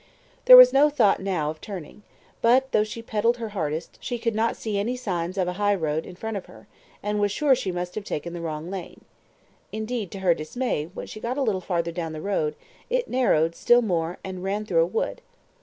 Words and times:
There 0.45 0.57
was 0.57 0.73
no 0.73 0.89
thought 0.89 1.19
now 1.21 1.51
of 1.51 1.61
turning; 1.61 2.01
but, 2.41 2.71
though 2.71 2.83
she 2.83 3.03
pedalled 3.03 3.37
her 3.37 3.49
hardest, 3.49 3.99
she 4.01 4.17
could 4.17 4.33
not 4.33 4.57
see 4.57 4.79
any 4.79 4.97
signs 4.97 5.37
of 5.37 5.47
a 5.47 5.53
highroad 5.61 6.07
in 6.07 6.15
front 6.15 6.37
of 6.37 6.47
her, 6.47 6.65
and 7.03 7.19
was 7.19 7.31
sure 7.31 7.53
she 7.53 7.71
must 7.71 7.93
have 7.93 8.03
taken 8.03 8.33
the 8.33 8.41
wrong 8.41 8.71
lane. 8.71 9.05
Indeed, 9.71 10.09
to 10.13 10.19
her 10.21 10.33
dismay, 10.33 10.89
when 10.91 11.05
she 11.05 11.19
got 11.19 11.37
a 11.37 11.43
little 11.43 11.61
farther 11.61 11.91
down 11.91 12.13
the 12.13 12.19
road, 12.21 12.55
it 12.89 13.09
narrowed 13.09 13.53
still 13.53 13.83
more 13.83 14.17
and 14.23 14.41
ran 14.43 14.65
through 14.65 14.81
a 14.81 14.87
wood. 14.87 15.21